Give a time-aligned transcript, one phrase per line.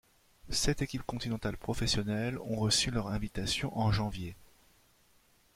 [0.49, 4.35] Sept équipes continentales professionnelles ont reçu leur invitation en janvier.